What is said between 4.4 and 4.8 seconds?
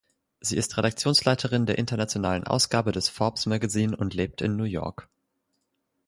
in New